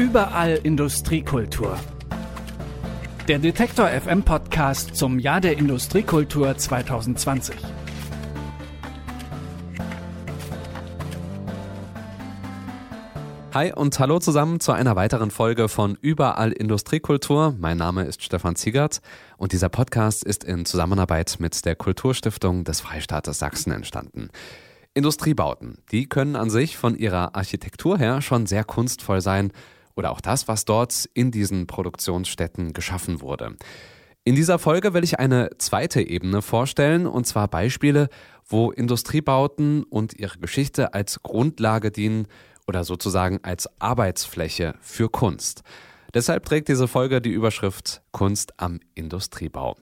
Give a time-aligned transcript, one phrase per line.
[0.00, 1.78] Überall Industriekultur.
[3.28, 7.54] Der Detektor FM Podcast zum Jahr der Industriekultur 2020.
[13.52, 17.54] Hi und hallo zusammen zu einer weiteren Folge von Überall Industriekultur.
[17.58, 19.02] Mein Name ist Stefan Ziegert
[19.36, 24.30] und dieser Podcast ist in Zusammenarbeit mit der Kulturstiftung des Freistaates Sachsen entstanden.
[24.94, 29.52] Industriebauten, die können an sich von ihrer Architektur her schon sehr kunstvoll sein
[30.00, 33.54] oder auch das, was dort in diesen Produktionsstätten geschaffen wurde.
[34.24, 38.08] In dieser Folge will ich eine zweite Ebene vorstellen, und zwar Beispiele,
[38.46, 42.28] wo Industriebauten und ihre Geschichte als Grundlage dienen
[42.66, 45.62] oder sozusagen als Arbeitsfläche für Kunst.
[46.14, 49.76] Deshalb trägt diese Folge die Überschrift Kunst am Industriebau.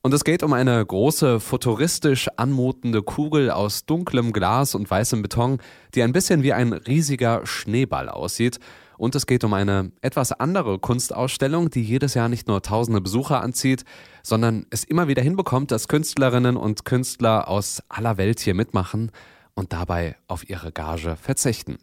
[0.00, 5.58] Und es geht um eine große, futuristisch anmutende Kugel aus dunklem Glas und weißem Beton,
[5.94, 8.58] die ein bisschen wie ein riesiger Schneeball aussieht.
[8.98, 13.40] Und es geht um eine etwas andere Kunstausstellung, die jedes Jahr nicht nur tausende Besucher
[13.40, 13.84] anzieht,
[14.22, 19.12] sondern es immer wieder hinbekommt, dass Künstlerinnen und Künstler aus aller Welt hier mitmachen
[19.54, 21.78] und dabei auf ihre Gage verzichten.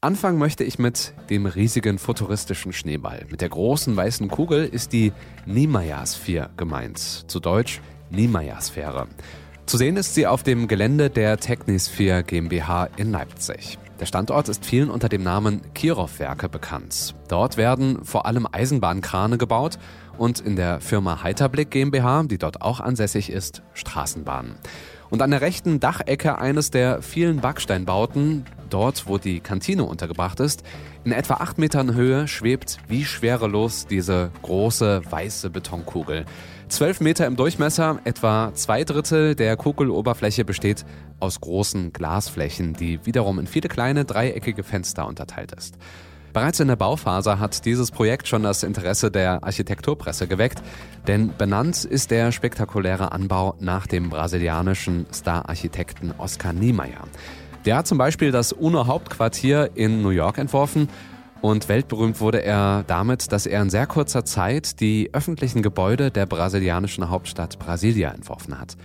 [0.00, 3.26] Anfangen möchte ich mit dem riesigen futuristischen Schneeball.
[3.30, 5.12] Mit der großen weißen Kugel ist die
[5.44, 9.08] Niemeyer-Sphäre gemeint, zu Deutsch Niemeyer-Sphäre.
[9.66, 13.78] Zu sehen ist sie auf dem Gelände der Technisphere GmbH in Leipzig.
[14.00, 17.16] Der Standort ist vielen unter dem Namen Kirov-Werke bekannt.
[17.26, 19.78] Dort werden vor allem Eisenbahnkrane gebaut
[20.16, 24.54] und in der Firma Heiterblick GmbH, die dort auch ansässig ist, Straßenbahnen.
[25.10, 30.62] Und an der rechten Dachecke eines der vielen Backsteinbauten, dort wo die Kantine untergebracht ist,
[31.04, 36.24] in etwa acht Metern Höhe schwebt wie schwerelos diese große weiße Betonkugel.
[36.68, 40.84] Zwölf Meter im Durchmesser, etwa zwei Drittel der Kugeloberfläche besteht
[41.18, 45.78] aus großen Glasflächen, die wiederum in viele kleine dreieckige Fenster unterteilt ist.
[46.34, 50.62] Bereits in der Bauphase hat dieses Projekt schon das Interesse der Architekturpresse geweckt,
[51.06, 57.08] denn benannt ist der spektakuläre Anbau nach dem brasilianischen Star-Architekten Oscar Niemeyer.
[57.64, 60.88] Der hat zum Beispiel das UNO-Hauptquartier in New York entworfen
[61.40, 66.26] und weltberühmt wurde er damit, dass er in sehr kurzer Zeit die öffentlichen Gebäude der
[66.26, 68.76] brasilianischen Hauptstadt Brasilia entworfen hat.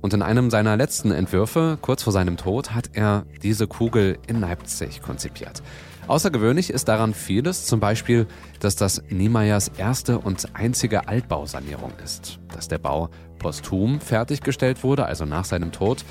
[0.00, 4.40] Und in einem seiner letzten Entwürfe, kurz vor seinem Tod, hat er diese Kugel in
[4.40, 5.62] Leipzig konzipiert.
[6.06, 8.26] Außergewöhnlich ist daran vieles, zum Beispiel,
[8.60, 15.26] dass das Niemeyers erste und einzige Altbausanierung ist, dass der Bau posthum fertiggestellt wurde, also
[15.26, 16.04] nach seinem Tod,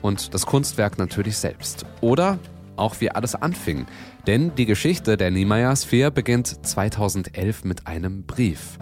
[0.00, 1.86] und das Kunstwerk natürlich selbst.
[2.00, 2.38] Oder
[2.76, 3.86] auch wie alles anfing,
[4.26, 8.78] denn die Geschichte der Niemeyer Sphäre beginnt 2011 mit einem Brief.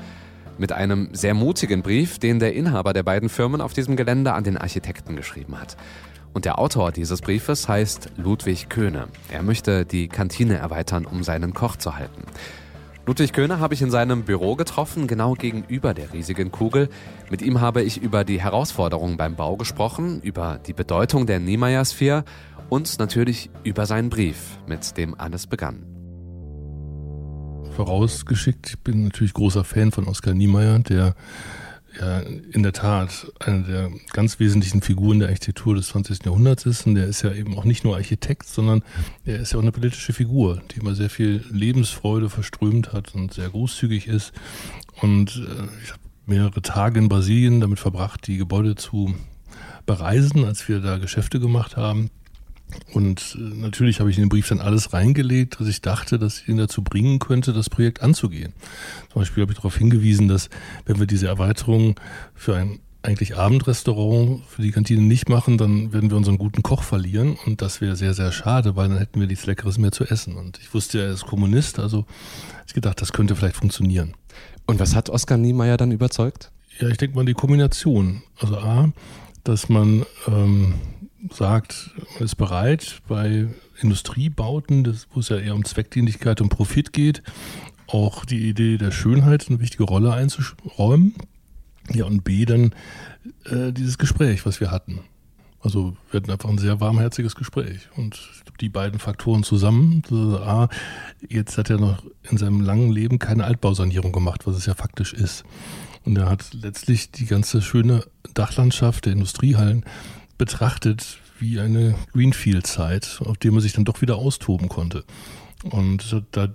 [0.59, 4.45] Mit einem sehr mutigen Brief, den der Inhaber der beiden Firmen auf diesem Gelände an
[4.45, 5.77] den Architekten geschrieben hat.
[6.35, 9.09] Und der Autor dieses Briefes heißt Ludwig Köhne.
[9.31, 12.23] Er möchte die Kantine erweitern, um seinen Koch zu halten.
[13.07, 16.91] Ludwig Köhne habe ich in seinem Büro getroffen, genau gegenüber der riesigen Kugel.
[17.31, 22.25] Mit ihm habe ich über die Herausforderungen beim Bau gesprochen, über die Bedeutung der Niemeyer-Sphäre
[22.71, 25.85] und natürlich über seinen Brief, mit dem alles begann.
[27.75, 31.15] Vorausgeschickt, ich bin natürlich großer Fan von Oskar Niemeyer, der
[31.99, 36.25] ja in der Tat eine der ganz wesentlichen Figuren der Architektur des 20.
[36.25, 36.87] Jahrhunderts ist.
[36.87, 38.83] Und der ist ja eben auch nicht nur Architekt, sondern
[39.25, 43.35] er ist ja auch eine politische Figur, die immer sehr viel Lebensfreude verströmt hat und
[43.35, 44.33] sehr großzügig ist.
[45.01, 49.15] Und äh, ich habe mehrere Tage in Brasilien damit verbracht, die Gebäude zu
[49.85, 52.11] bereisen, als wir da Geschäfte gemacht haben.
[52.93, 56.41] Und äh, natürlich habe ich in den Brief dann alles reingelegt, was ich dachte, dass
[56.41, 58.53] ich ihn dazu bringen könnte, das Projekt anzugehen.
[59.13, 60.49] Zum Beispiel habe ich darauf hingewiesen, dass
[60.87, 61.99] wenn wir diese Erweiterung
[62.35, 66.83] für ein eigentlich Abendrestaurant für die Kantine nicht machen, dann werden wir unseren guten Koch
[66.83, 70.05] verlieren und das wäre sehr, sehr schade, weil dann hätten wir nichts Leckeres mehr zu
[70.05, 70.37] essen.
[70.37, 72.05] Und ich wusste, er ist Kommunist, also
[72.67, 74.15] ich gedacht, das könnte vielleicht funktionieren.
[74.67, 76.51] Und was hat Oskar Niemeyer dann überzeugt?
[76.79, 78.23] Ja, ich denke mal die Kombination.
[78.39, 78.93] Also A,
[79.45, 80.75] dass man ähm,
[81.33, 83.49] sagt, man ist bereit, bei
[83.81, 87.23] Industriebauten, das, wo es ja eher um Zweckdienlichkeit und Profit geht,
[87.87, 91.15] auch die Idee der Schönheit eine wichtige Rolle einzuräumen.
[91.93, 92.75] Ja, und B, dann
[93.47, 95.01] äh, dieses Gespräch, was wir hatten.
[95.63, 97.89] Also wir hatten einfach ein sehr warmherziges Gespräch.
[97.97, 98.19] Und
[98.61, 100.69] die beiden Faktoren zusammen, also A,
[101.29, 105.13] jetzt hat er noch in seinem langen Leben keine Altbausanierung gemacht, was es ja faktisch
[105.13, 105.45] ist.
[106.05, 109.85] Und er hat letztlich die ganze schöne Dachlandschaft der Industriehallen
[110.41, 115.05] betrachtet wie eine Greenfield-Zeit, auf der man sich dann doch wieder austoben konnte.
[115.71, 116.49] Und da,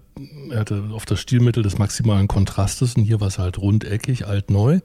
[0.50, 4.80] er hatte oft das Stilmittel des maximalen Kontrastes und hier war es halt rundeckig, alt-neu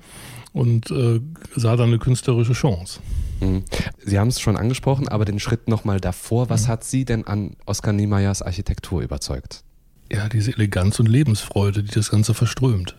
[0.52, 1.20] und äh,
[1.56, 3.00] sah dann eine künstlerische Chance.
[3.41, 3.64] Mhm.
[4.05, 6.69] Sie haben es schon angesprochen, aber den Schritt nochmal davor, was mhm.
[6.69, 9.64] hat Sie denn an Oskar Niemeyers Architektur überzeugt?
[10.12, 12.96] ja, diese Eleganz und Lebensfreude, die das Ganze verströmt.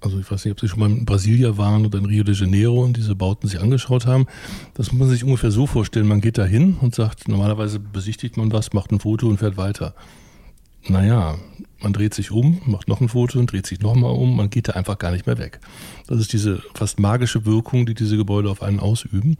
[0.00, 2.34] Also ich weiß nicht, ob Sie schon mal in Brasilia waren oder in Rio de
[2.34, 4.26] Janeiro und diese Bauten sich angeschaut haben.
[4.74, 6.06] Das muss man sich ungefähr so vorstellen.
[6.06, 9.56] Man geht da hin und sagt, normalerweise besichtigt man was, macht ein Foto und fährt
[9.56, 9.94] weiter.
[10.86, 11.36] Naja,
[11.80, 14.68] man dreht sich um, macht noch ein Foto und dreht sich nochmal um, man geht
[14.68, 15.60] da einfach gar nicht mehr weg.
[16.06, 19.36] Das ist diese fast magische Wirkung, die diese Gebäude auf einen ausüben.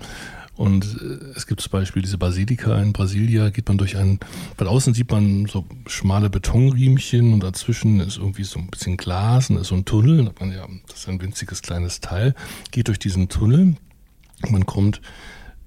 [0.58, 4.18] Und äh, es gibt zum Beispiel diese Basilika in Brasilia, geht man durch einen,
[4.56, 9.50] von außen sieht man so schmale Betonriemchen und dazwischen ist irgendwie so ein bisschen Glas
[9.50, 10.28] und ist so ein Tunnel.
[10.40, 12.34] Man, ja, das ist ein winziges kleines Teil,
[12.72, 13.76] geht durch diesen Tunnel.
[14.48, 15.00] Man kommt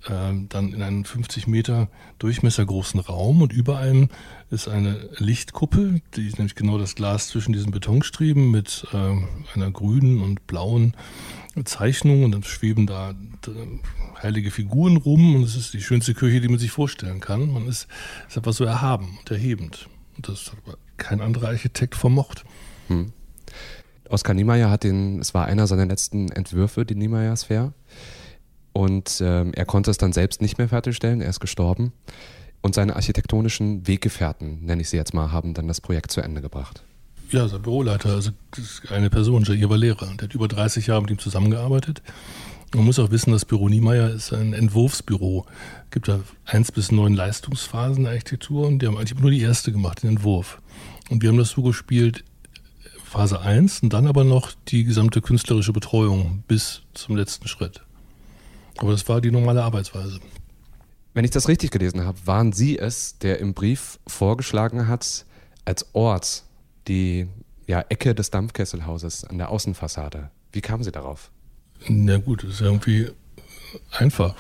[0.08, 1.88] dann in einen 50 Meter
[2.18, 4.10] Durchmesser großen Raum und über einem
[4.50, 8.98] ist eine Lichtkuppel, die ist nämlich genau das Glas zwischen diesen Betonstreben mit äh,
[9.54, 10.96] einer grünen und blauen
[11.66, 13.14] Zeichnung und dann schweben da
[14.22, 17.52] heilige Figuren rum und es ist die schönste Kirche, die man sich vorstellen kann.
[17.52, 17.88] Man ist,
[18.28, 19.90] ist einfach so erhaben und erhebend.
[20.16, 22.44] Und das hat kein anderer Architekt vermocht.
[22.88, 23.12] Hm.
[24.10, 27.74] Oskar Niemeyer hat den, es war einer seiner letzten Entwürfe, die Niemeyer-Sphäre.
[28.74, 31.92] Und ähm, er konnte es dann selbst nicht mehr fertigstellen, er ist gestorben.
[32.62, 36.42] Und seine architektonischen Weggefährten, nenne ich sie jetzt mal, haben dann das Projekt zu Ende
[36.42, 36.84] gebracht.
[37.32, 38.32] Ja, sein Büroleiter, also
[38.90, 42.02] eine Person, Jair Valera, der hat über 30 Jahre mit ihm zusammengearbeitet.
[42.74, 45.46] Man muss auch wissen, das Büro Niemeyer ist ein Entwurfsbüro.
[45.86, 49.42] Es gibt da eins bis neun Leistungsphasen der Architektur und die haben eigentlich nur die
[49.42, 50.62] erste gemacht, den Entwurf.
[51.10, 52.24] Und wir haben das so gespielt,
[53.04, 57.82] Phase 1 und dann aber noch die gesamte künstlerische Betreuung bis zum letzten Schritt.
[58.82, 60.20] Aber das war die normale Arbeitsweise.
[61.14, 65.26] Wenn ich das richtig gelesen habe, waren Sie es, der im Brief vorgeschlagen hat,
[65.66, 66.44] als Ort
[66.88, 67.28] die
[67.68, 70.32] ja, Ecke des Dampfkesselhauses an der Außenfassade.
[70.52, 71.30] Wie kamen Sie darauf?
[71.88, 73.10] Na gut, das ist ja irgendwie
[73.92, 74.34] einfach.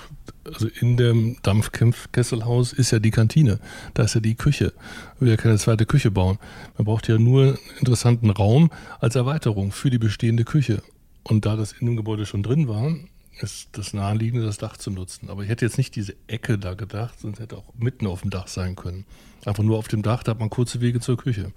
[0.43, 3.59] Also in dem Dampfkesselhaus ist ja die Kantine,
[3.93, 4.73] da ist ja die Küche.
[5.19, 6.39] Man will ja keine zweite Küche bauen.
[6.77, 10.81] Man braucht ja nur einen interessanten Raum als Erweiterung für die bestehende Küche.
[11.21, 12.91] Und da das in dem Gebäude schon drin war,
[13.39, 15.29] ist das naheliegende, das Dach zu nutzen.
[15.29, 18.29] Aber ich hätte jetzt nicht diese Ecke da gedacht, sonst hätte auch mitten auf dem
[18.29, 19.05] Dach sein können.
[19.45, 21.51] Einfach nur auf dem Dach, da hat man kurze Wege zur Küche.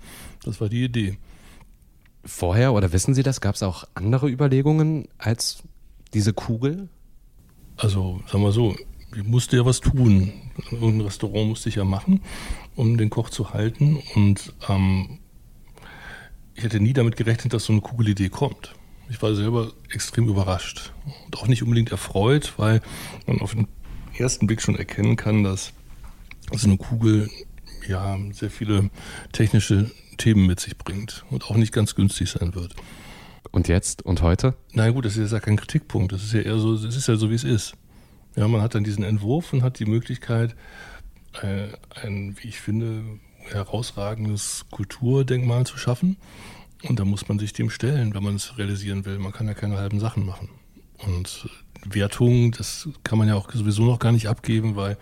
[0.44, 1.18] Das war die Idee.
[2.24, 5.62] Vorher oder wissen Sie das, gab es auch andere Überlegungen als
[6.14, 6.88] diese Kugel?
[7.76, 8.74] Also, sagen wir so,
[9.14, 10.32] ich musste ja was tun.
[10.70, 12.22] Irgendein Restaurant musste ich ja machen,
[12.76, 14.00] um den Koch zu halten.
[14.14, 15.18] Und ähm,
[16.54, 18.74] ich hätte nie damit gerechnet, dass so eine Kugelidee kommt.
[19.10, 20.92] Ich war selber extrem überrascht
[21.26, 22.80] und auch nicht unbedingt erfreut, weil
[23.26, 23.68] man auf den
[24.16, 25.72] ersten Blick schon erkennen kann, dass
[26.52, 27.30] so eine Kugel
[27.86, 28.90] ja sehr viele
[29.32, 32.74] technische Themen mit sich bringt und auch nicht ganz günstig sein wird.
[33.50, 34.54] Und jetzt und heute?
[34.72, 36.12] Na gut, das ist ja kein Kritikpunkt.
[36.12, 37.74] Das ist ja eher so, das ist ja so, wie es ist.
[38.36, 40.56] Ja, man hat dann diesen Entwurf und hat die Möglichkeit,
[41.40, 43.04] äh, ein, wie ich finde,
[43.50, 46.16] herausragendes Kulturdenkmal zu schaffen.
[46.88, 49.18] Und da muss man sich dem stellen, wenn man es realisieren will.
[49.18, 50.48] Man kann ja keine halben Sachen machen.
[50.98, 51.48] Und
[51.84, 54.96] Wertung, das kann man ja auch sowieso noch gar nicht abgeben, weil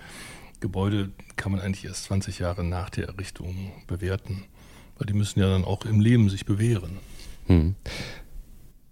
[0.61, 4.45] Gebäude kann man eigentlich erst 20 Jahre nach der Errichtung bewerten.
[4.99, 6.99] Weil die müssen ja dann auch im Leben sich bewähren.
[7.47, 7.75] Hm.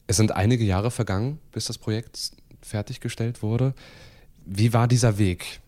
[0.06, 2.32] Es sind einige Jahre vergangen, bis das Projekt
[2.62, 3.74] fertiggestellt wurde.
[4.44, 5.60] Wie war dieser Weg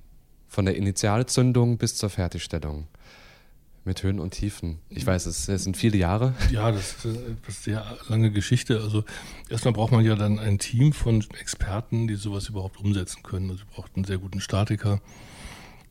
[0.48, 2.88] von der Initialzündung bis zur Fertigstellung?
[3.84, 4.78] Mit Höhen und Tiefen.
[4.90, 6.34] Ich weiß, es, es sind viele Jahre.
[6.52, 8.80] Ja, das ist eine sehr lange Geschichte.
[8.80, 9.04] Also
[9.48, 13.50] erstmal braucht man ja dann ein Team von Experten, die sowas überhaupt umsetzen können.
[13.50, 15.00] Also braucht einen sehr guten Statiker,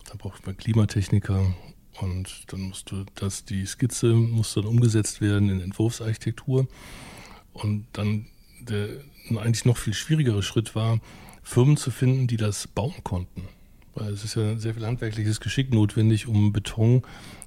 [0.08, 1.54] dann braucht man Klimatechniker
[2.00, 6.68] und dann musst du, dass die Skizze muss dann umgesetzt werden in Entwurfsarchitektur.
[7.54, 8.28] Und dann
[8.62, 8.88] der
[9.30, 11.00] eigentlich noch viel schwierigere Schritt war,
[11.44, 13.48] Firmen zu finden, die das bauen konnten.
[13.94, 17.02] Weil es ist ja sehr viel handwerkliches Geschick notwendig, um Beton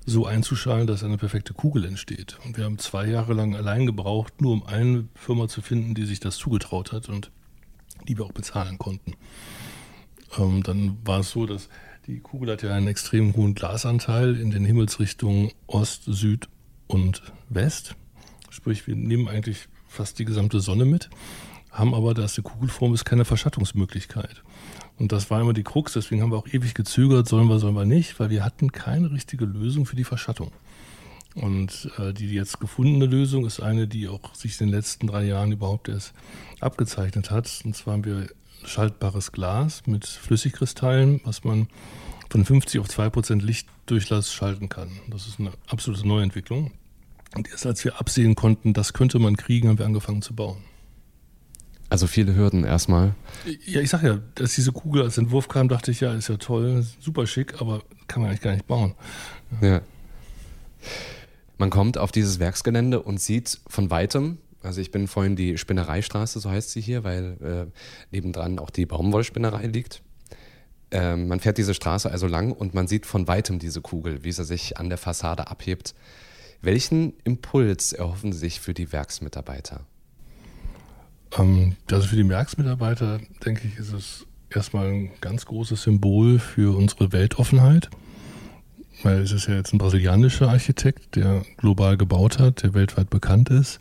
[0.04, 2.38] so einzuschalen, dass eine perfekte Kugel entsteht.
[2.44, 6.04] Und wir haben zwei Jahre lang allein gebraucht, nur um eine Firma zu finden, die
[6.04, 7.30] sich das zugetraut hat und
[8.06, 9.14] die wir auch bezahlen konnten.
[10.38, 11.68] Ähm, dann war es so, dass
[12.06, 16.48] die Kugel hat ja einen extrem hohen Glasanteil in den Himmelsrichtungen Ost, Süd
[16.86, 17.96] und West.
[18.50, 21.08] Sprich, wir nehmen eigentlich fast die gesamte Sonne mit,
[21.70, 24.42] haben aber, da es eine Kugelform ist, keine Verschattungsmöglichkeit.
[24.98, 27.74] Und das war immer die Krux, deswegen haben wir auch ewig gezögert, sollen wir, sollen
[27.74, 30.52] wir nicht, weil wir hatten keine richtige Lösung für die Verschattung.
[31.34, 35.24] Und äh, die jetzt gefundene Lösung ist eine, die auch sich in den letzten drei
[35.24, 36.12] Jahren überhaupt erst
[36.60, 37.60] abgezeichnet hat.
[37.64, 38.28] Und zwar haben wir
[38.64, 41.66] schaltbares Glas mit Flüssigkristallen, was man
[42.30, 44.90] von 50 auf 2% Lichtdurchlass schalten kann.
[45.08, 46.70] Das ist eine absolute Neuentwicklung.
[47.34, 50.58] Und erst als wir absehen konnten, das könnte man kriegen, haben wir angefangen zu bauen.
[51.94, 53.14] Also viele Hürden erstmal.
[53.66, 56.36] Ja, ich sag ja, als diese Kugel als Entwurf kam, dachte ich, ja, ist ja
[56.38, 58.96] toll, super schick, aber kann man eigentlich gar nicht bauen.
[59.60, 59.80] Ja.
[61.56, 66.40] Man kommt auf dieses Werksgelände und sieht von weitem, also ich bin vorhin die Spinnereistraße,
[66.40, 67.66] so heißt sie hier, weil äh,
[68.10, 70.02] nebendran auch die Baumwollspinnerei liegt.
[70.90, 74.32] Ähm, man fährt diese Straße also lang und man sieht von weitem diese Kugel, wie
[74.32, 75.94] sie sich an der Fassade abhebt.
[76.60, 79.86] Welchen Impuls erhoffen Sie sich für die Werksmitarbeiter?
[81.38, 86.76] Ähm, also für die Werksmitarbeiter, denke ich, ist es erstmal ein ganz großes Symbol für
[86.76, 87.90] unsere Weltoffenheit.
[89.02, 93.50] Weil es ist ja jetzt ein brasilianischer Architekt, der global gebaut hat, der weltweit bekannt
[93.50, 93.80] ist.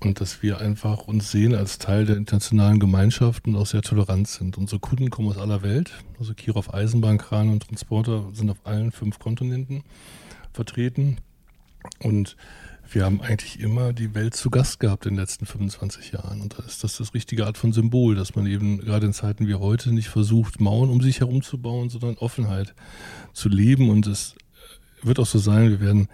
[0.00, 4.28] Und dass wir einfach uns sehen als Teil der internationalen Gemeinschaft und auch sehr tolerant
[4.28, 4.56] sind.
[4.56, 5.92] Unsere Kunden kommen aus aller Welt.
[6.18, 9.84] Also Kirov Eisenbahnkran und Transporter sind auf allen fünf Kontinenten
[10.54, 11.18] vertreten.
[12.02, 12.36] Und
[12.92, 16.40] wir haben eigentlich immer die Welt zu Gast gehabt in den letzten 25 Jahren.
[16.40, 19.46] Und da ist das das richtige Art von Symbol, dass man eben gerade in Zeiten
[19.46, 22.74] wie heute nicht versucht, Mauern um sich herum zu bauen, sondern Offenheit
[23.32, 23.90] zu leben.
[23.90, 24.34] Und es
[25.02, 26.08] wird auch so sein, wir werden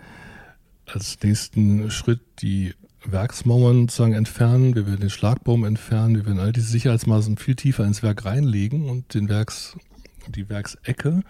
[0.85, 6.53] als nächsten Schritt die Werksmauern sozusagen entfernen, wir werden den Schlagbaum entfernen, wir werden all
[6.53, 9.77] diese Sicherheitsmaßnahmen viel tiefer ins Werk reinlegen und den Werks,
[10.29, 11.23] die Werksecke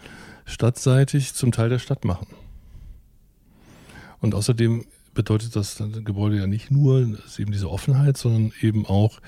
[0.44, 2.28] stadtseitig zum Teil der Stadt machen.
[4.20, 4.84] Und außerdem
[5.16, 9.18] bedeutet das Gebäude ja nicht nur eben diese Offenheit, sondern eben auch,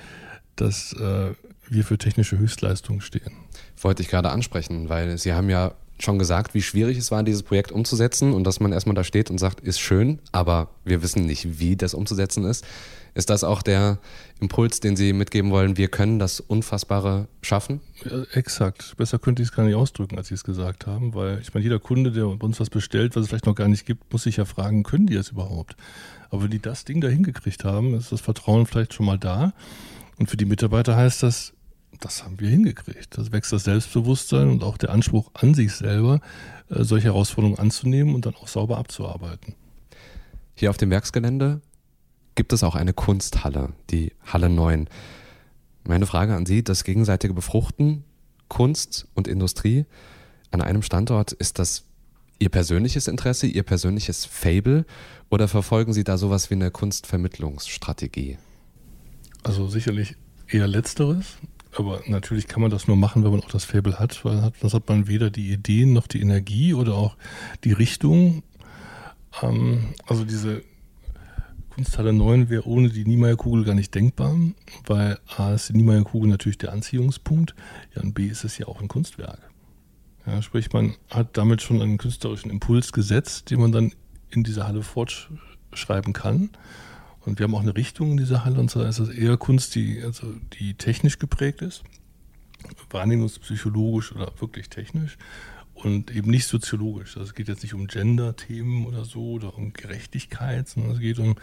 [0.55, 1.31] dass äh,
[1.67, 3.33] wir für technische Höchstleistungen stehen.
[3.81, 7.43] Wollte ich gerade ansprechen, weil Sie haben ja schon gesagt, wie schwierig es war, dieses
[7.43, 11.25] Projekt umzusetzen und dass man erstmal da steht und sagt, ist schön, aber wir wissen
[11.25, 12.65] nicht, wie das umzusetzen ist.
[13.13, 13.99] Ist das auch der
[14.39, 17.81] Impuls, den Sie mitgeben wollen, wir können das Unfassbare schaffen?
[18.03, 18.95] Ja, exakt.
[18.97, 21.63] Besser könnte ich es gar nicht ausdrücken, als Sie es gesagt haben, weil ich meine,
[21.63, 24.23] jeder Kunde, der bei uns was bestellt, was es vielleicht noch gar nicht gibt, muss
[24.23, 25.75] sich ja fragen, können die das überhaupt?
[26.29, 29.53] Aber wenn die das Ding da hingekriegt haben, ist das Vertrauen vielleicht schon mal da.
[30.17, 31.53] Und für die Mitarbeiter heißt das,
[31.99, 33.17] das haben wir hingekriegt.
[33.17, 36.21] Das wächst das Selbstbewusstsein und auch der Anspruch an sich selber,
[36.69, 39.55] äh, solche Herausforderungen anzunehmen und dann auch sauber abzuarbeiten.
[40.55, 41.61] Hier auf dem Werksgelände
[42.39, 44.87] gibt es auch eine Kunsthalle, die Halle 9.
[45.83, 48.05] Meine Frage an Sie, das gegenseitige Befruchten,
[48.47, 49.83] Kunst und Industrie
[50.49, 51.83] an einem Standort, ist das
[52.39, 54.85] Ihr persönliches Interesse, Ihr persönliches Fable
[55.29, 58.37] oder verfolgen Sie da sowas wie eine Kunstvermittlungsstrategie?
[59.43, 60.15] Also sicherlich
[60.47, 61.25] eher letzteres.
[61.75, 64.73] Aber natürlich kann man das nur machen, wenn man auch das Faible hat, weil das
[64.73, 67.17] hat man weder die Ideen noch die Energie oder auch
[67.65, 68.43] die Richtung.
[69.43, 70.63] Ähm, also diese
[71.79, 74.35] Kunsthalle 9 wäre ohne die Niemeyer-Kugel gar nicht denkbar,
[74.85, 77.55] weil A ist die Niemeyer-Kugel natürlich der Anziehungspunkt,
[77.95, 79.39] ja, und B ist es ja auch ein Kunstwerk.
[80.25, 83.93] Ja, sprich, man hat damit schon einen künstlerischen Impuls gesetzt, den man dann
[84.29, 86.49] in dieser Halle fortschreiben kann.
[87.21, 89.73] Und wir haben auch eine Richtung in dieser Halle, und zwar ist das eher Kunst,
[89.75, 91.85] die, also die technisch geprägt ist,
[92.89, 95.17] wahrnehmungspsychologisch oder wirklich technisch
[95.83, 97.17] und eben nicht soziologisch.
[97.17, 101.19] Also es geht jetzt nicht um Gender-Themen oder so oder um Gerechtigkeit, sondern es geht
[101.19, 101.35] um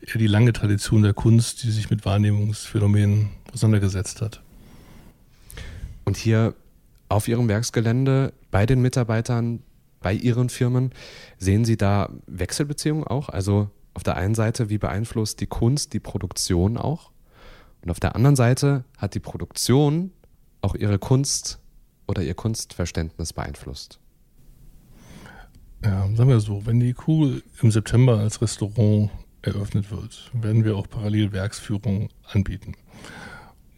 [0.00, 4.42] eher die lange Tradition der Kunst, die sich mit Wahrnehmungsphänomenen auseinandergesetzt hat.
[6.04, 6.54] Und hier
[7.08, 9.60] auf Ihrem Werksgelände bei den Mitarbeitern,
[10.00, 10.92] bei Ihren Firmen,
[11.38, 13.28] sehen Sie da Wechselbeziehungen auch?
[13.28, 17.10] Also auf der einen Seite, wie beeinflusst die Kunst die Produktion auch?
[17.82, 20.12] Und auf der anderen Seite hat die Produktion
[20.60, 21.60] auch ihre Kunst
[22.08, 24.00] oder ihr Kunstverständnis beeinflusst.
[25.84, 29.10] Ja, sagen wir so, wenn die Kugel im September als Restaurant
[29.42, 32.74] eröffnet wird, werden wir auch parallel Werksführungen anbieten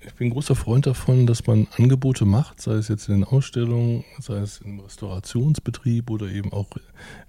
[0.02, 4.04] ich bin großer Freund davon, dass man Angebote macht, sei es jetzt in den Ausstellungen,
[4.18, 6.68] sei es im Restaurationsbetrieb oder eben auch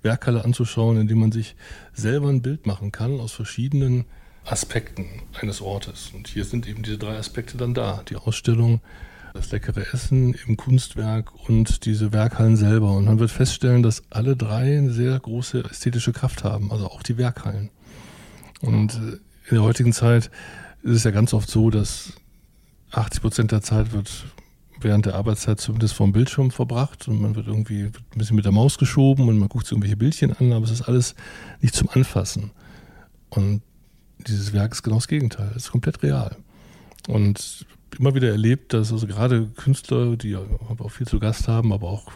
[0.01, 1.55] Werkhalle anzuschauen, indem man sich
[1.93, 4.05] selber ein Bild machen kann aus verschiedenen
[4.45, 5.05] Aspekten
[5.39, 6.11] eines Ortes.
[6.13, 8.03] Und hier sind eben diese drei Aspekte dann da.
[8.09, 8.79] Die Ausstellung,
[9.33, 12.93] das leckere Essen im Kunstwerk und diese Werkhallen selber.
[12.93, 17.03] Und man wird feststellen, dass alle drei eine sehr große ästhetische Kraft haben, also auch
[17.03, 17.69] die Werkhallen.
[18.61, 19.17] Und äh,
[19.49, 20.29] in der heutigen Zeit
[20.83, 22.13] ist es ja ganz oft so, dass
[22.91, 24.25] 80 Prozent der Zeit wird
[24.83, 28.51] während der Arbeitszeit zumindest vom Bildschirm verbracht und man wird irgendwie ein bisschen mit der
[28.51, 31.15] Maus geschoben und man guckt sich irgendwelche Bildchen an, aber es ist alles
[31.61, 32.51] nicht zum Anfassen.
[33.29, 33.61] Und
[34.27, 35.51] dieses Werk ist genau das Gegenteil.
[35.51, 36.35] Es ist komplett real.
[37.07, 37.65] Und
[37.99, 42.11] immer wieder erlebt, dass also gerade Künstler, die auch viel zu Gast haben, aber auch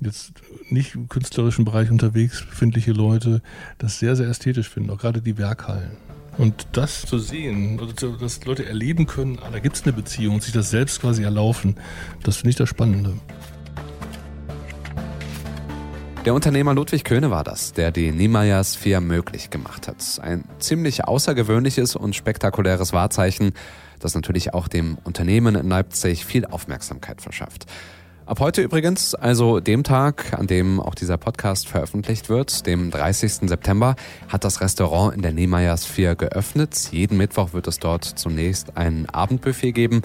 [0.00, 0.32] jetzt
[0.68, 3.42] nicht im künstlerischen Bereich unterwegs befindliche Leute,
[3.78, 5.96] das sehr, sehr ästhetisch finden, auch gerade die Werkhallen.
[6.38, 10.36] Und das zu sehen, also dass Leute erleben können, ah, da gibt es eine Beziehung
[10.36, 11.76] und sich das selbst quasi erlaufen,
[12.22, 13.14] das finde ich das Spannende.
[16.24, 19.96] Der Unternehmer Ludwig Köhne war das, der die Niemeyer Sphere möglich gemacht hat.
[20.22, 23.52] Ein ziemlich außergewöhnliches und spektakuläres Wahrzeichen,
[24.04, 27.66] das natürlich auch dem Unternehmen in Leipzig viel Aufmerksamkeit verschafft.
[28.24, 33.48] Ab heute übrigens, also dem Tag, an dem auch dieser Podcast veröffentlicht wird, dem 30.
[33.48, 33.96] September,
[34.28, 36.90] hat das Restaurant in der Niemeyers 4 geöffnet.
[36.92, 40.02] Jeden Mittwoch wird es dort zunächst ein Abendbuffet geben.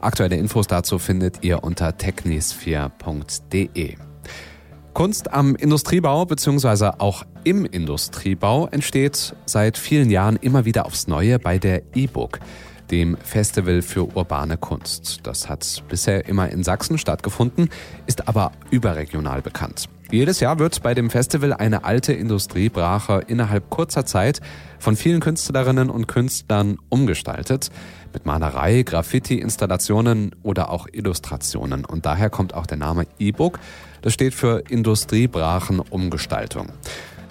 [0.00, 3.96] Aktuelle Infos dazu findet ihr unter technis4.de.
[4.94, 6.92] Kunst am Industriebau bzw.
[6.98, 12.40] auch im Industriebau entsteht seit vielen Jahren immer wieder aufs Neue bei der E-Book
[12.90, 15.20] dem Festival für urbane Kunst.
[15.22, 17.68] Das hat bisher immer in Sachsen stattgefunden,
[18.06, 19.88] ist aber überregional bekannt.
[20.10, 24.40] Jedes Jahr wird bei dem Festival eine alte Industriebrache innerhalb kurzer Zeit
[24.78, 27.70] von vielen Künstlerinnen und Künstlern umgestaltet.
[28.14, 31.84] Mit Malerei, Graffiti, Installationen oder auch Illustrationen.
[31.84, 33.58] Und daher kommt auch der Name E-Book.
[34.00, 36.68] Das steht für Industriebrachenumgestaltung.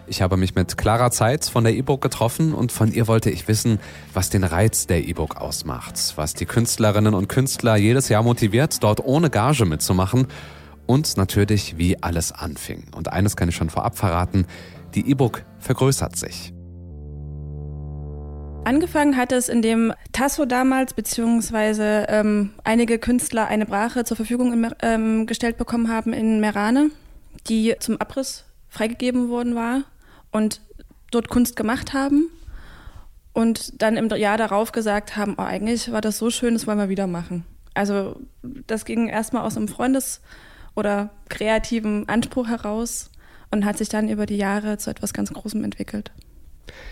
[0.10, 3.50] Ich habe mich mit Clara Zeitz von der E-Book getroffen und von ihr wollte ich
[3.50, 3.78] wissen,
[4.14, 9.04] was den Reiz der E-Book ausmacht, was die Künstlerinnen und Künstler jedes Jahr motiviert, dort
[9.04, 10.28] ohne Gage mitzumachen
[10.86, 12.86] und natürlich, wie alles anfing.
[12.96, 14.46] Und eines kann ich schon vorab verraten,
[14.96, 16.54] die E-Book vergrößert sich.
[18.64, 25.26] Angefangen hat es, indem Tasso damals beziehungsweise ähm, einige Künstler eine Brache zur Verfügung ähm,
[25.26, 26.92] gestellt bekommen haben in Merane,
[27.50, 29.84] die zum Abriss freigegeben worden war
[30.32, 30.62] und
[31.12, 32.30] dort Kunst gemacht haben
[33.34, 36.80] und dann im Jahr darauf gesagt haben, oh, eigentlich war das so schön, das wollen
[36.80, 37.46] wir wieder machen.
[37.74, 40.22] Also das ging erstmal aus einem Freundes-
[40.76, 43.12] oder kreativen Anspruch heraus
[43.52, 46.12] und hat sich dann über die Jahre zu etwas ganz Großem entwickelt.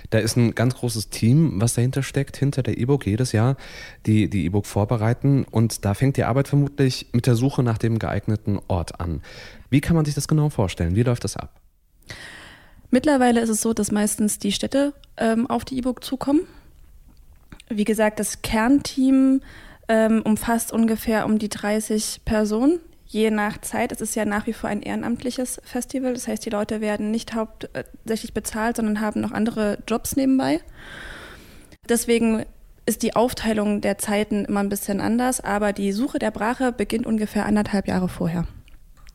[0.10, 3.58] Da ist ein ganz großes Team, was dahinter steckt, hinter der E-Book jedes Jahr,
[4.06, 5.46] die die E-Book vorbereiten.
[5.50, 9.22] Und da fängt die Arbeit vermutlich mit der Suche nach dem geeigneten Ort an.
[9.70, 10.96] Wie kann man sich das genau vorstellen?
[10.96, 11.60] Wie läuft das ab?
[12.92, 16.42] Mittlerweile ist es so, dass meistens die Städte ähm, auf die E-Book zukommen.
[17.70, 19.42] Wie gesagt, das Kernteam
[19.88, 23.92] ähm, umfasst ungefähr um die 30 Personen, je nach Zeit.
[23.92, 26.14] Es ist ja nach wie vor ein ehrenamtliches Festival.
[26.14, 30.62] Das heißt, die Leute werden nicht hauptsächlich bezahlt, sondern haben noch andere Jobs nebenbei.
[31.88, 32.46] Deswegen
[32.86, 37.08] ist die Aufteilung der Zeiten immer ein bisschen anders, aber die Suche der Brache beginnt
[37.08, 38.48] ungefähr anderthalb Jahre vorher.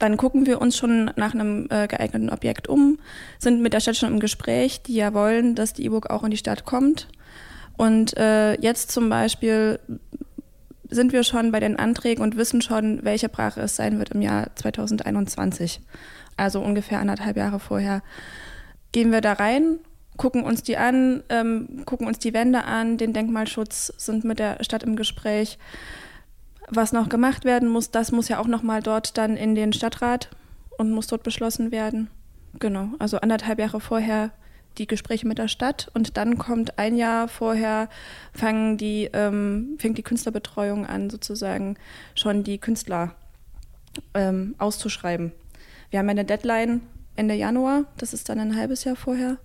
[0.00, 2.98] Dann gucken wir uns schon nach einem äh, geeigneten Objekt um,
[3.38, 6.30] sind mit der Stadt schon im Gespräch, die ja wollen, dass die E-Book auch in
[6.30, 7.06] die Stadt kommt.
[7.76, 9.78] Und äh, jetzt zum Beispiel
[10.88, 14.22] sind wir schon bei den Anträgen und wissen schon, welche Brache es sein wird im
[14.22, 15.82] Jahr 2021.
[16.36, 18.02] Also ungefähr anderthalb Jahre vorher.
[18.92, 19.80] Gehen wir da rein,
[20.16, 24.64] gucken uns die an, ähm, gucken uns die Wände an, den Denkmalschutz, sind mit der
[24.64, 25.58] Stadt im Gespräch
[26.72, 29.72] was noch gemacht werden muss, das muss ja auch noch mal dort dann in den
[29.72, 30.30] Stadtrat
[30.78, 32.08] und muss dort beschlossen werden.
[32.58, 34.30] Genau, also anderthalb Jahre vorher
[34.78, 37.88] die Gespräche mit der Stadt und dann kommt ein Jahr vorher,
[38.32, 41.76] fangen die, ähm, fängt die Künstlerbetreuung an, sozusagen
[42.14, 43.14] schon die Künstler
[44.14, 45.32] ähm, auszuschreiben.
[45.90, 46.82] Wir haben eine Deadline
[47.16, 49.38] Ende Januar, das ist dann ein halbes Jahr vorher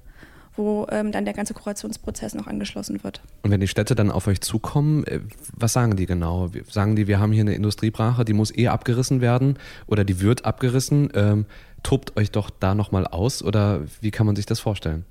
[0.56, 3.22] wo ähm, dann der ganze Kurationsprozess noch angeschlossen wird.
[3.44, 5.20] Und wenn die Städte dann auf euch zukommen, äh,
[5.54, 6.50] was sagen die genau?
[6.70, 10.46] Sagen die, wir haben hier eine Industriebrache, die muss eh abgerissen werden oder die wird
[10.46, 11.10] abgerissen?
[11.14, 11.46] Ähm,
[11.84, 15.06] tobt euch doch da nochmal aus oder wie kann man sich das vorstellen?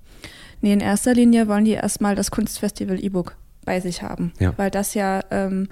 [0.61, 4.55] Nee, in erster Linie wollen die erstmal das Kunstfestival E-Book bei sich haben, ja.
[4.57, 5.69] weil das ja ähm,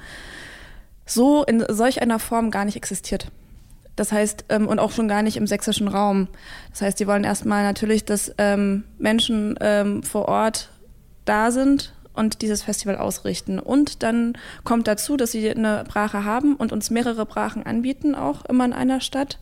[1.07, 3.31] so in solch einer Form gar nicht existiert.
[3.97, 6.29] Das heißt, ähm, und auch schon gar nicht im sächsischen Raum.
[6.71, 10.71] Das heißt, die wollen erstmal natürlich, dass ähm, Menschen ähm, vor Ort
[11.25, 13.59] da sind und dieses Festival ausrichten.
[13.59, 18.45] Und dann kommt dazu, dass sie eine Brache haben und uns mehrere Brachen anbieten, auch
[18.47, 19.39] immer in einer Stadt.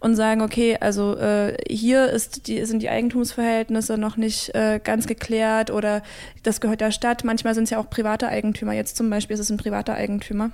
[0.00, 5.06] Und sagen, okay, also äh, hier ist die, sind die Eigentumsverhältnisse noch nicht äh, ganz
[5.06, 6.02] geklärt oder
[6.42, 7.22] das gehört der Stadt.
[7.22, 8.72] Manchmal sind es ja auch private Eigentümer.
[8.72, 10.50] Jetzt zum Beispiel ist es ein privater Eigentümer.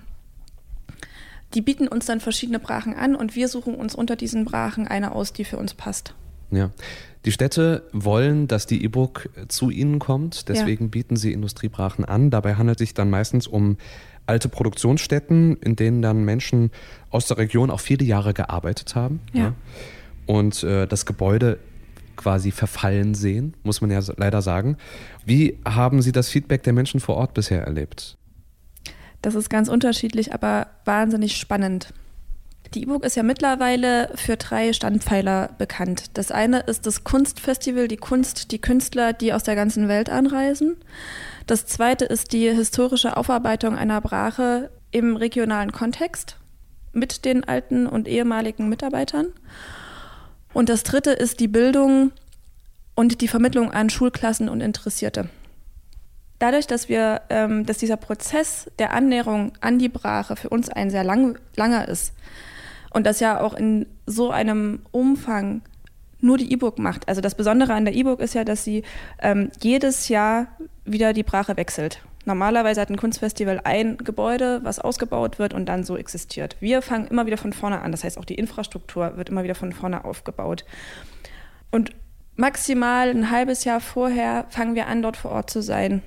[1.54, 5.12] Die bieten uns dann verschiedene Brachen an und wir suchen uns unter diesen Brachen eine
[5.12, 6.14] aus, die für uns passt.
[6.50, 6.70] Ja.
[7.24, 10.90] Die Städte wollen, dass die E-Book zu ihnen kommt, deswegen ja.
[10.90, 12.30] bieten sie Industriebrachen an.
[12.30, 13.76] Dabei handelt es sich dann meistens um
[14.26, 16.70] alte Produktionsstätten, in denen dann Menschen
[17.10, 19.20] aus der Region auch viele Jahre gearbeitet haben.
[19.32, 19.40] Ja.
[19.40, 19.54] ja.
[20.26, 21.58] Und äh, das Gebäude
[22.16, 24.76] quasi verfallen sehen, muss man ja leider sagen.
[25.24, 28.18] Wie haben Sie das Feedback der Menschen vor Ort bisher erlebt?
[29.22, 31.92] Das ist ganz unterschiedlich, aber wahnsinnig spannend.
[32.74, 36.10] Die E-Book ist ja mittlerweile für drei Standpfeiler bekannt.
[36.14, 40.76] Das eine ist das Kunstfestival, die Kunst, die Künstler, die aus der ganzen Welt anreisen.
[41.46, 46.36] Das zweite ist die historische Aufarbeitung einer Brache im regionalen Kontext
[46.92, 49.28] mit den alten und ehemaligen Mitarbeitern.
[50.52, 52.12] Und das dritte ist die Bildung
[52.94, 55.30] und die Vermittlung an Schulklassen und Interessierte.
[56.38, 60.90] Dadurch, dass wir, ähm, dass dieser Prozess der Annäherung an die Brache für uns ein
[60.90, 62.14] sehr lang, langer ist
[62.90, 65.62] Und das ja auch in so einem Umfang
[66.20, 67.08] nur die E-Book macht.
[67.08, 68.82] Also das Besondere an der E-Book ist ja, dass sie
[69.20, 70.48] ähm, jedes Jahr
[70.84, 72.00] wieder die Brache wechselt.
[72.24, 76.56] Normalerweise hat ein Kunstfestival ein Gebäude, was ausgebaut wird und dann so existiert.
[76.60, 77.92] Wir fangen immer wieder von vorne an.
[77.92, 80.64] Das heißt, auch die Infrastruktur wird immer wieder von vorne aufgebaut.
[81.70, 81.92] Und
[82.36, 86.02] maximal ein halbes Jahr vorher fangen wir an, dort vor Ort zu sein.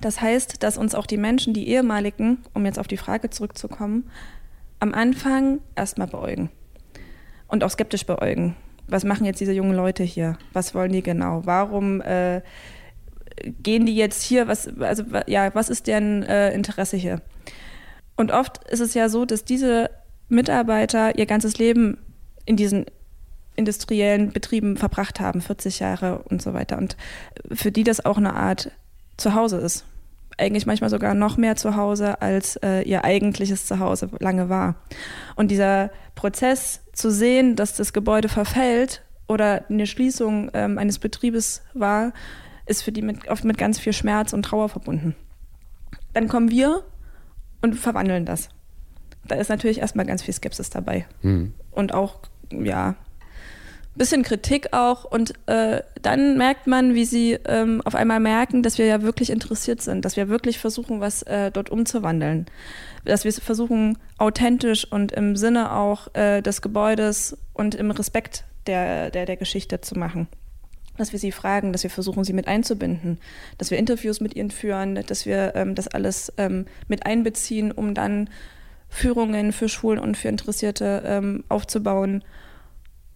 [0.00, 4.10] Das heißt, dass uns auch die Menschen, die ehemaligen, um jetzt auf die Frage zurückzukommen,
[4.80, 6.50] am Anfang erstmal beäugen
[7.48, 8.56] und auch skeptisch beäugen.
[8.86, 10.36] Was machen jetzt diese jungen Leute hier?
[10.52, 11.42] Was wollen die genau?
[11.44, 12.42] Warum äh,
[13.62, 14.46] gehen die jetzt hier?
[14.46, 17.22] Was, also, ja, was ist deren äh, Interesse hier?
[18.16, 19.90] Und oft ist es ja so, dass diese
[20.28, 21.98] Mitarbeiter ihr ganzes Leben
[22.44, 22.86] in diesen
[23.56, 26.76] industriellen Betrieben verbracht haben, 40 Jahre und so weiter.
[26.76, 26.96] Und
[27.52, 28.70] für die das auch eine Art
[29.16, 29.84] Zuhause ist
[30.38, 34.76] eigentlich manchmal sogar noch mehr zu Hause, als äh, ihr eigentliches Zuhause lange war.
[35.36, 41.62] Und dieser Prozess zu sehen, dass das Gebäude verfällt oder eine Schließung ähm, eines Betriebes
[41.72, 42.12] war,
[42.66, 45.14] ist für die mit, oft mit ganz viel Schmerz und Trauer verbunden.
[46.12, 46.84] Dann kommen wir
[47.62, 48.48] und verwandeln das.
[49.26, 51.06] Da ist natürlich erstmal ganz viel Skepsis dabei.
[51.22, 51.54] Mhm.
[51.70, 52.96] Und auch, ja,
[53.96, 58.78] bisschen Kritik auch und äh, dann merkt man, wie sie ähm, auf einmal merken, dass
[58.78, 62.46] wir ja wirklich interessiert sind, dass wir wirklich versuchen, was äh, dort umzuwandeln,
[63.04, 69.10] dass wir versuchen, authentisch und im Sinne auch äh, des Gebäudes und im Respekt der,
[69.10, 70.26] der, der Geschichte zu machen.
[70.96, 73.18] Dass wir sie fragen, dass wir versuchen, sie mit einzubinden,
[73.58, 77.94] dass wir Interviews mit ihnen führen, dass wir ähm, das alles ähm, mit einbeziehen, um
[77.94, 78.30] dann
[78.88, 82.22] Führungen für Schulen und für Interessierte ähm, aufzubauen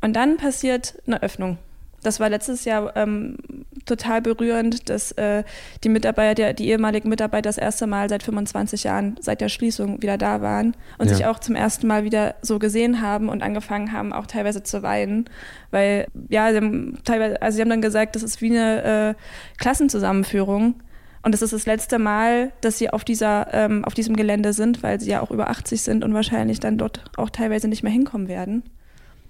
[0.00, 1.58] und dann passiert eine Öffnung.
[2.02, 3.36] Das war letztes Jahr ähm,
[3.84, 5.42] total berührend, dass äh,
[5.82, 10.16] die Mitarbeiter, die ehemaligen Mitarbeiter das erste Mal seit 25 Jahren, seit der Schließung wieder
[10.16, 11.14] da waren und ja.
[11.14, 14.82] sich auch zum ersten Mal wieder so gesehen haben und angefangen haben, auch teilweise zu
[14.82, 15.28] weinen.
[15.72, 19.14] Weil, ja, sie haben teilweise, also sie haben dann gesagt, das ist wie eine äh,
[19.58, 20.76] Klassenzusammenführung.
[21.22, 24.84] Und das ist das letzte Mal, dass sie auf, dieser, ähm, auf diesem Gelände sind,
[24.84, 27.92] weil sie ja auch über 80 sind und wahrscheinlich dann dort auch teilweise nicht mehr
[27.92, 28.62] hinkommen werden.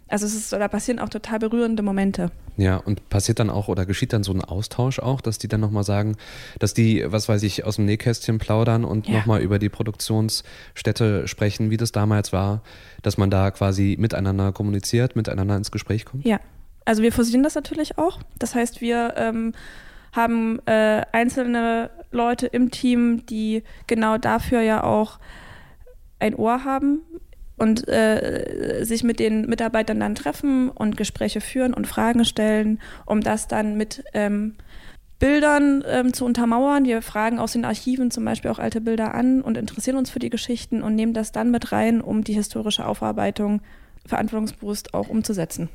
[0.08, 2.30] Also es ist, da passieren auch total berührende Momente.
[2.56, 5.60] Ja, und passiert dann auch oder geschieht dann so ein Austausch auch, dass die dann
[5.60, 6.16] nochmal sagen,
[6.58, 9.18] dass die, was weiß ich, aus dem Nähkästchen plaudern und ja.
[9.18, 12.62] nochmal über die Produktionsstätte sprechen, wie das damals war,
[13.02, 16.24] dass man da quasi miteinander kommuniziert, miteinander ins Gespräch kommt?
[16.24, 16.40] Ja,
[16.84, 18.18] also wir fusionieren das natürlich auch.
[18.38, 19.52] Das heißt, wir ähm,
[20.12, 25.18] haben äh, einzelne Leute im Team, die genau dafür ja auch
[26.18, 27.02] ein Ohr haben
[27.58, 33.20] und äh, sich mit den Mitarbeitern dann treffen und Gespräche führen und Fragen stellen, um
[33.20, 34.54] das dann mit ähm,
[35.18, 36.84] Bildern ähm, zu untermauern.
[36.84, 40.20] Wir fragen aus den Archiven zum Beispiel auch alte Bilder an und interessieren uns für
[40.20, 43.60] die Geschichten und nehmen das dann mit rein, um die historische Aufarbeitung
[44.06, 45.68] verantwortungsbewusst auch umzusetzen.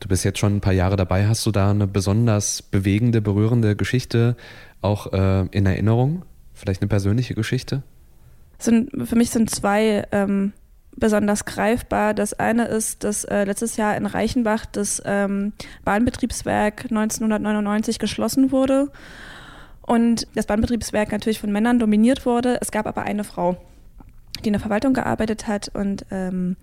[0.00, 1.26] Du bist jetzt schon ein paar Jahre dabei.
[1.26, 4.34] Hast du da eine besonders bewegende, berührende Geschichte
[4.80, 6.24] auch äh, in Erinnerung?
[6.54, 7.82] Vielleicht eine persönliche Geschichte?
[8.58, 10.52] Sind, für mich sind zwei ähm,
[10.96, 12.14] besonders greifbar.
[12.14, 15.52] Das eine ist, dass äh, letztes Jahr in Reichenbach das ähm,
[15.84, 18.90] Bahnbetriebswerk 1999 geschlossen wurde
[19.82, 22.58] und das Bahnbetriebswerk natürlich von Männern dominiert wurde.
[22.60, 23.56] Es gab aber eine Frau,
[24.44, 26.56] die in der Verwaltung gearbeitet hat und ähm,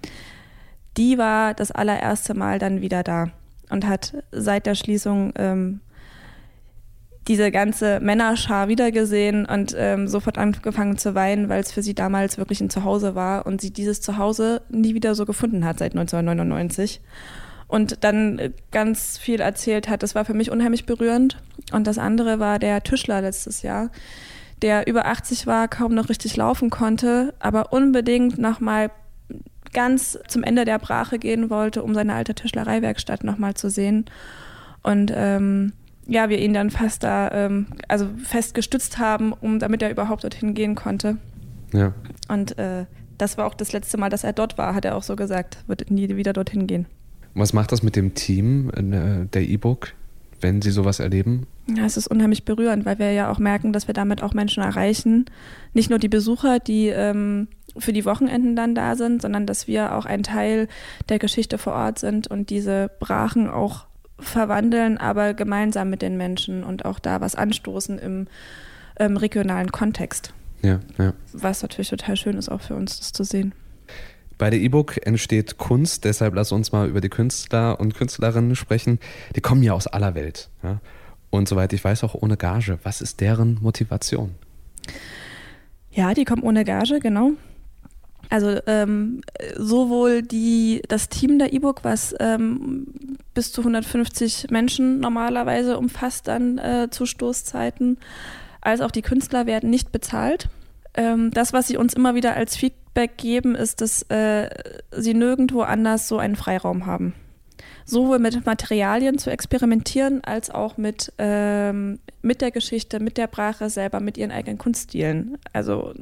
[0.97, 3.29] die war das allererste Mal dann wieder da
[3.69, 5.81] und hat seit der Schließung ähm,
[7.27, 12.37] diese ganze Männerschar wiedergesehen und ähm, sofort angefangen zu weinen, weil es für sie damals
[12.37, 17.01] wirklich ein Zuhause war und sie dieses Zuhause nie wieder so gefunden hat seit 1999.
[17.67, 20.01] Und dann äh, ganz viel erzählt hat.
[20.01, 21.37] Das war für mich unheimlich berührend.
[21.73, 23.91] Und das andere war der Tischler letztes Jahr,
[24.61, 28.89] der über 80 war, kaum noch richtig laufen konnte, aber unbedingt nochmal
[29.73, 34.05] ganz zum Ende der Brache gehen wollte, um seine alte Tischlereiwerkstatt nochmal zu sehen.
[34.81, 35.73] Und ähm,
[36.07, 40.23] ja, wir ihn dann fast da, ähm, also fest gestützt haben, um damit er überhaupt
[40.23, 41.17] dorthin gehen konnte.
[41.73, 41.93] Ja.
[42.29, 42.85] Und äh,
[43.17, 45.57] das war auch das letzte Mal, dass er dort war, hat er auch so gesagt,
[45.67, 46.85] wird nie wieder dorthin gehen.
[47.33, 49.93] Was macht das mit dem Team äh, der E-Book,
[50.41, 51.45] wenn sie sowas erleben?
[51.75, 54.63] Ja, es ist unheimlich berührend, weil wir ja auch merken, dass wir damit auch Menschen
[54.63, 55.25] erreichen.
[55.73, 59.93] Nicht nur die Besucher, die ähm, für die Wochenenden dann da sind, sondern dass wir
[59.95, 60.69] auch ein Teil
[61.09, 63.87] der Geschichte vor Ort sind und diese Brachen auch
[64.19, 68.27] verwandeln, aber gemeinsam mit den Menschen und auch da was anstoßen im
[68.99, 70.33] ähm, regionalen Kontext.
[70.61, 71.13] Ja, ja.
[71.33, 73.53] Was natürlich total schön ist, auch für uns das zu sehen.
[74.37, 78.99] Bei der E-Book entsteht Kunst, deshalb lass uns mal über die Künstler und Künstlerinnen sprechen.
[79.35, 80.49] Die kommen ja aus aller Welt.
[80.63, 80.79] Ja?
[81.29, 82.77] Und soweit ich weiß, auch ohne Gage.
[82.83, 84.35] Was ist deren Motivation?
[85.91, 87.31] Ja, die kommen ohne Gage, genau.
[88.29, 89.21] Also ähm,
[89.55, 92.87] sowohl die, das Team der E-Book, was ähm,
[93.33, 97.97] bis zu 150 Menschen normalerweise umfasst dann äh, zu Stoßzeiten,
[98.61, 100.49] als auch die Künstler werden nicht bezahlt.
[100.93, 104.49] Ähm, das, was sie uns immer wieder als Feedback geben, ist, dass äh,
[104.91, 107.13] sie nirgendwo anders so einen Freiraum haben
[107.87, 113.69] sowohl mit Materialien zu experimentieren, als auch mit, ähm, mit der Geschichte, mit der Brache
[113.69, 115.37] selber, mit ihren eigenen Kunststilen.
[115.53, 115.93] Also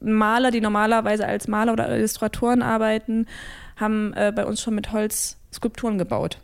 [0.00, 3.26] Maler, die normalerweise als Maler oder Illustratoren arbeiten,
[3.76, 6.38] haben äh, bei uns schon mit Holz Skulpturen gebaut.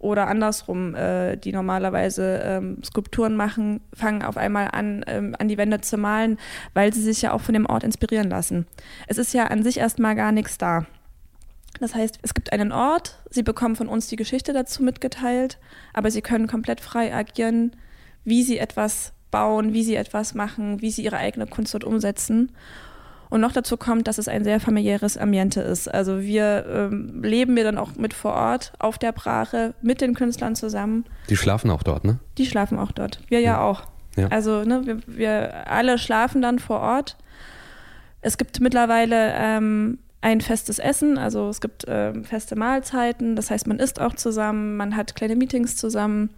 [0.00, 5.56] Oder andersrum, äh, die normalerweise ähm, Skulpturen machen, fangen auf einmal an, ähm, an die
[5.56, 6.38] Wände zu malen,
[6.74, 8.66] weil sie sich ja auch von dem Ort inspirieren lassen.
[9.06, 10.86] Es ist ja an sich erstmal gar nichts da.
[11.80, 15.58] Das heißt, es gibt einen Ort, sie bekommen von uns die Geschichte dazu mitgeteilt,
[15.92, 17.76] aber sie können komplett frei agieren,
[18.24, 22.52] wie sie etwas bauen, wie sie etwas machen, wie sie ihre eigene Kunst dort umsetzen.
[23.30, 25.92] Und noch dazu kommt, dass es ein sehr familiäres Ambiente ist.
[25.92, 30.14] Also wir ähm, leben wir dann auch mit vor Ort auf der Brache mit den
[30.14, 31.04] Künstlern zusammen.
[31.28, 32.20] Die schlafen auch dort, ne?
[32.38, 33.20] Die schlafen auch dort.
[33.28, 33.88] Wir ja, ja auch.
[34.16, 34.28] Ja.
[34.28, 37.16] Also ne, wir, wir alle schlafen dann vor Ort.
[38.20, 43.66] Es gibt mittlerweile ähm, ein festes Essen, also es gibt äh, feste Mahlzeiten, das heißt,
[43.66, 46.30] man isst auch zusammen, man hat kleine Meetings zusammen.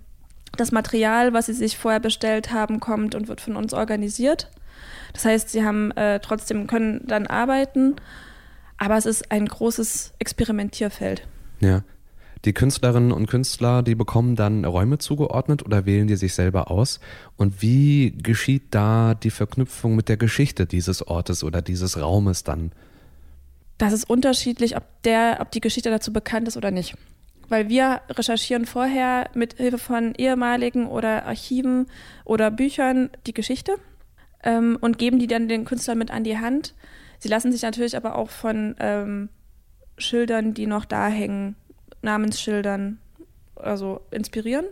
[0.57, 4.51] Das Material, was sie sich vorher bestellt haben, kommt und wird von uns organisiert.
[5.12, 7.94] Das heißt, sie haben äh, trotzdem können dann arbeiten,
[8.77, 11.27] aber es ist ein großes Experimentierfeld.
[11.61, 11.83] Ja.
[12.44, 17.01] Die Künstlerinnen und Künstler, die bekommen dann Räume zugeordnet oder wählen die sich selber aus?
[17.37, 22.72] Und wie geschieht da die Verknüpfung mit der Geschichte dieses Ortes oder dieses Raumes dann?
[23.79, 26.95] Das ist unterschiedlich, ob, der, ob die Geschichte dazu bekannt ist oder nicht.
[27.49, 31.87] Weil wir recherchieren vorher mit Hilfe von ehemaligen oder Archiven
[32.25, 33.77] oder Büchern die Geschichte
[34.43, 36.75] ähm, und geben die dann den Künstlern mit an die Hand.
[37.19, 39.29] Sie lassen sich natürlich aber auch von ähm,
[39.99, 41.57] Schildern, die noch da hängen,
[42.03, 42.99] Namensschildern,
[43.55, 44.67] also inspirieren.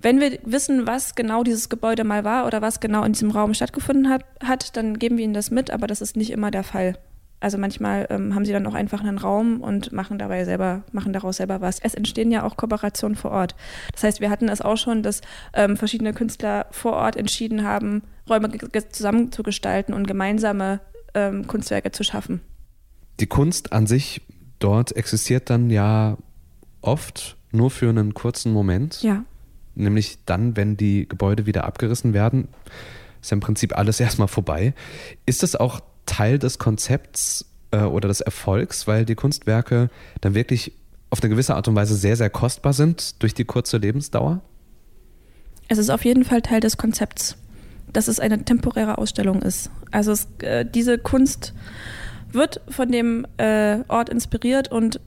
[0.00, 3.52] Wenn wir wissen, was genau dieses Gebäude mal war oder was genau in diesem Raum
[3.52, 6.62] stattgefunden hat, hat dann geben wir ihnen das mit, aber das ist nicht immer der
[6.62, 6.96] Fall.
[7.40, 11.12] Also manchmal ähm, haben sie dann auch einfach einen Raum und machen dabei selber, machen
[11.12, 11.78] daraus selber was.
[11.78, 13.54] Es entstehen ja auch Kooperationen vor Ort.
[13.92, 15.20] Das heißt, wir hatten es auch schon, dass
[15.54, 18.50] ähm, verschiedene Künstler vor Ort entschieden haben, Räume
[18.90, 20.80] zusammen zu gestalten und gemeinsame
[21.14, 22.40] ähm, Kunstwerke zu schaffen.
[23.20, 24.20] Die Kunst an sich
[24.58, 26.18] dort existiert dann ja
[26.80, 29.02] oft nur für einen kurzen Moment.
[29.02, 29.24] Ja.
[29.74, 32.48] Nämlich dann, wenn die Gebäude wieder abgerissen werden,
[33.20, 34.74] ist ja im Prinzip alles erstmal vorbei.
[35.24, 39.90] Ist das auch Teil des Konzepts äh, oder des Erfolgs, weil die Kunstwerke
[40.20, 40.72] dann wirklich
[41.10, 44.40] auf eine gewisse Art und Weise sehr, sehr kostbar sind durch die kurze Lebensdauer?
[45.68, 47.36] Es ist auf jeden Fall Teil des Konzepts,
[47.92, 49.70] dass es eine temporäre Ausstellung ist.
[49.90, 51.54] Also es, äh, diese Kunst
[52.32, 55.00] wird von dem äh, Ort inspiriert und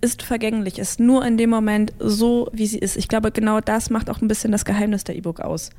[0.00, 2.96] ist vergänglich, ist nur in dem Moment so, wie sie ist.
[2.96, 5.70] Ich glaube, genau das macht auch ein bisschen das Geheimnis der E-Book aus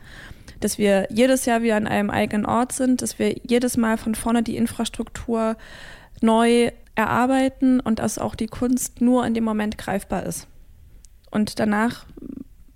[0.59, 4.15] dass wir jedes Jahr wieder an einem eigenen Ort sind, dass wir jedes Mal von
[4.15, 5.55] vorne die Infrastruktur
[6.21, 10.47] neu erarbeiten und dass auch die Kunst nur in dem Moment greifbar ist.
[11.29, 12.05] Und danach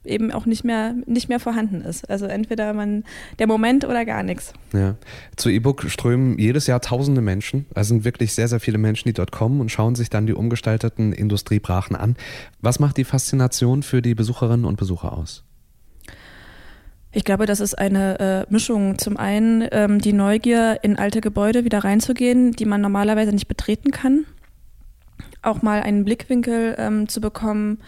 [0.04, 2.10] eben auch nicht mehr, nicht mehr vorhanden ist.
[2.10, 3.04] Also entweder man
[3.39, 4.54] der Moment oder gar nichts.
[4.74, 4.96] Ja.
[5.36, 7.65] Zu E-Book strömen jedes Jahr tausende Menschen.
[7.76, 10.34] Es sind wirklich sehr, sehr viele Menschen, die dort kommen und schauen sich dann die
[10.34, 12.15] umgestalteten Industriebrachen an.
[12.62, 15.44] Was macht die Faszination für die Besucherinnen und Besucher aus?
[17.13, 18.97] Ich glaube, das ist eine äh, Mischung.
[18.97, 23.91] Zum einen ähm, die Neugier, in alte Gebäude wieder reinzugehen, die man normalerweise nicht betreten
[23.91, 24.26] kann.
[25.41, 27.80] Auch mal einen Blickwinkel ähm, zu bekommen,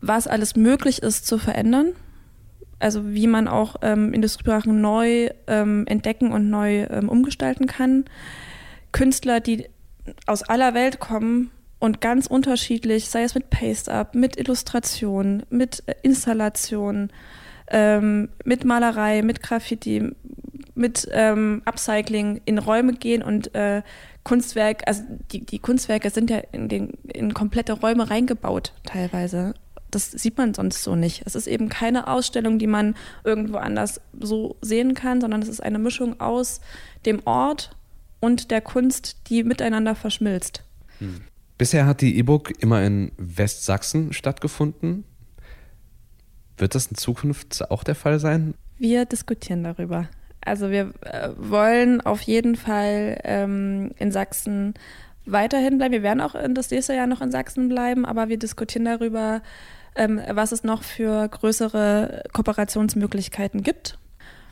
[0.00, 1.92] was alles möglich ist zu verändern.
[2.78, 8.04] Also wie man auch ähm, Industriebrachen neu ähm, entdecken und neu ähm, umgestalten kann.
[8.92, 9.66] Künstler, die
[10.26, 15.94] aus aller Welt kommen und ganz unterschiedlich, sei es mit Paste-Up, mit Illustration, mit äh,
[16.02, 17.10] Installation,
[17.68, 20.10] ähm, mit Malerei, mit Graffiti,
[20.74, 23.82] mit ähm, Upcycling in Räume gehen und äh,
[24.24, 25.02] Kunstwerk, also
[25.32, 29.54] die, die Kunstwerke sind ja in, den, in komplette Räume reingebaut teilweise.
[29.90, 31.22] Das sieht man sonst so nicht.
[31.24, 35.62] Es ist eben keine Ausstellung, die man irgendwo anders so sehen kann, sondern es ist
[35.62, 36.60] eine Mischung aus
[37.06, 37.76] dem Ort
[38.20, 40.64] und der Kunst, die miteinander verschmilzt.
[40.98, 41.20] Hm.
[41.58, 45.04] Bisher hat die E-Book immer in Westsachsen stattgefunden.
[46.58, 48.54] Wird das in Zukunft auch der Fall sein?
[48.78, 50.08] Wir diskutieren darüber.
[50.40, 54.74] Also wir äh, wollen auf jeden Fall ähm, in Sachsen
[55.26, 55.92] weiterhin bleiben.
[55.92, 59.42] Wir werden auch das nächste Jahr noch in Sachsen bleiben, aber wir diskutieren darüber,
[59.96, 63.98] ähm, was es noch für größere Kooperationsmöglichkeiten gibt.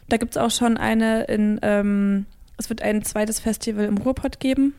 [0.08, 4.40] Da gibt es auch schon eine in, ähm, Es wird ein zweites Festival im Ruhrpott
[4.40, 4.74] geben.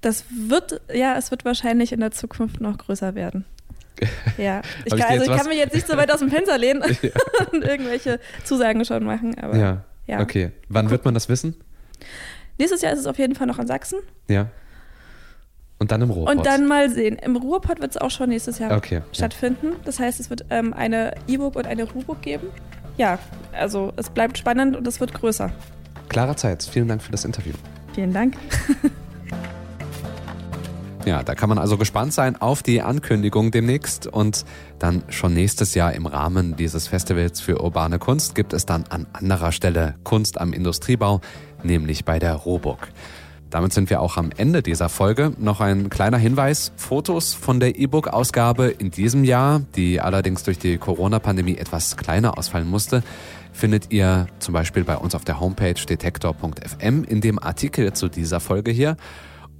[0.00, 3.44] Das wird, ja, es wird wahrscheinlich in der Zukunft noch größer werden.
[4.38, 6.82] Ja, ich, kann, also ich kann mich jetzt nicht so weit aus dem Fenster lehnen
[7.52, 9.38] und irgendwelche Zusagen schon machen.
[9.38, 9.84] Aber, ja.
[10.06, 10.20] ja.
[10.20, 10.52] Okay.
[10.68, 11.54] Wann wird man das wissen?
[12.58, 13.98] Nächstes Jahr ist es auf jeden Fall noch in Sachsen.
[14.28, 14.48] Ja.
[15.78, 16.36] Und dann im Ruhrpott.
[16.36, 17.16] Und dann mal sehen.
[17.16, 19.76] Im Ruhrpott wird es auch schon nächstes Jahr okay, stattfinden.
[19.84, 22.48] Das heißt, es wird ähm, eine E-Book und eine Ruhrbook geben.
[22.96, 23.18] Ja,
[23.52, 25.52] also es bleibt spannend und es wird größer.
[26.08, 26.62] Klarer Zeit.
[26.62, 27.52] Vielen Dank für das Interview.
[27.94, 28.36] Vielen Dank.
[31.06, 34.44] Ja, da kann man also gespannt sein auf die Ankündigung demnächst und
[34.80, 39.06] dann schon nächstes Jahr im Rahmen dieses Festivals für urbane Kunst gibt es dann an
[39.12, 41.20] anderer Stelle Kunst am Industriebau,
[41.62, 42.88] nämlich bei der Roburg.
[43.50, 45.32] Damit sind wir auch am Ende dieser Folge.
[45.38, 46.72] Noch ein kleiner Hinweis.
[46.76, 52.68] Fotos von der E-Book-Ausgabe in diesem Jahr, die allerdings durch die Corona-Pandemie etwas kleiner ausfallen
[52.68, 53.04] musste,
[53.52, 58.40] findet ihr zum Beispiel bei uns auf der Homepage detektor.fm in dem Artikel zu dieser
[58.40, 58.96] Folge hier.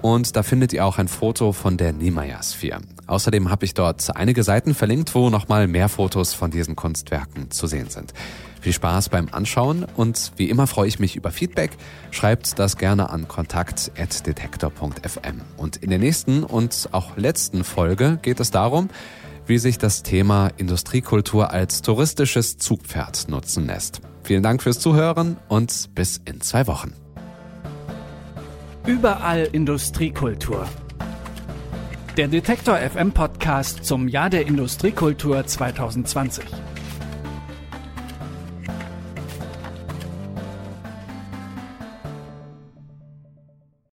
[0.02, 2.80] Und da findet ihr auch ein Foto von der Niemeyer Sphere.
[3.06, 7.66] Außerdem habe ich dort einige Seiten verlinkt, wo nochmal mehr Fotos von diesen Kunstwerken zu
[7.66, 8.12] sehen sind.
[8.61, 11.70] Viel Spaß beim Anschauen und wie immer freue ich mich über Feedback.
[12.11, 15.40] Schreibt das gerne an kontakt.detektor.fm.
[15.56, 18.88] Und in der nächsten und auch letzten Folge geht es darum,
[19.46, 24.00] wie sich das Thema Industriekultur als touristisches Zugpferd nutzen lässt.
[24.24, 27.06] Vielen Dank fürs Zuhören und bis in zwei Wochen.
[28.87, 30.64] Überall Industriekultur.
[32.16, 36.44] Der Detektor FM Podcast zum Jahr der Industriekultur 2020.